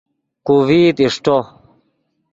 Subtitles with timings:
[0.45, 1.37] کو ڤئیت اݰٹو